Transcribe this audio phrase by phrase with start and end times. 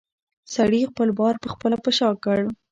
[0.53, 2.39] سړي خپل بار پخپله په شا کړ.